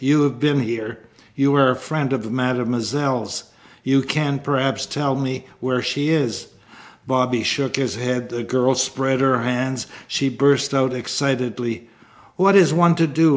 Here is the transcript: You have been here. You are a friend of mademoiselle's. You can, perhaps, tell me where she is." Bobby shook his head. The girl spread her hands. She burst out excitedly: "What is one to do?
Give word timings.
You 0.00 0.20
have 0.24 0.38
been 0.38 0.60
here. 0.60 0.98
You 1.34 1.54
are 1.54 1.70
a 1.70 1.74
friend 1.74 2.12
of 2.12 2.30
mademoiselle's. 2.30 3.44
You 3.84 4.02
can, 4.02 4.38
perhaps, 4.38 4.84
tell 4.84 5.16
me 5.16 5.46
where 5.60 5.80
she 5.80 6.10
is." 6.10 6.48
Bobby 7.06 7.42
shook 7.42 7.76
his 7.76 7.96
head. 7.96 8.28
The 8.28 8.42
girl 8.44 8.74
spread 8.74 9.22
her 9.22 9.38
hands. 9.40 9.86
She 10.06 10.28
burst 10.28 10.74
out 10.74 10.92
excitedly: 10.92 11.88
"What 12.36 12.54
is 12.54 12.74
one 12.74 12.96
to 12.96 13.06
do? 13.06 13.36